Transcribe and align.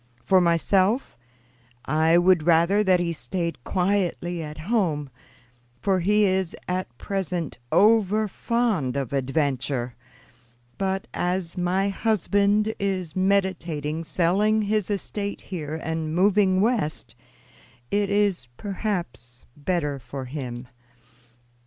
For 0.25 0.41
myself, 0.41 1.15
I 1.85 2.17
would 2.17 2.41
rather 2.47 2.83
that 2.83 2.99
he 2.99 3.13
stayed 3.13 3.63
quietly 3.63 4.41
at 4.41 4.57
home, 4.57 5.11
for 5.79 5.99
he 5.99 6.25
is 6.25 6.55
at 6.67 6.97
present 6.97 7.59
over 7.71 8.27
fond 8.27 8.97
of 8.97 9.13
adventure; 9.13 9.93
but 10.79 11.05
as 11.13 11.55
my 11.55 11.89
husband 11.89 12.73
is 12.79 13.15
meditating 13.15 14.03
selling 14.03 14.63
his 14.63 14.89
estate 14.89 15.41
here 15.41 15.75
and 15.75 16.15
moving 16.15 16.61
West, 16.61 17.13
it 17.91 18.09
is 18.09 18.47
perhaps 18.57 19.45
better 19.55 19.99
for 19.99 20.25
him. 20.25 20.67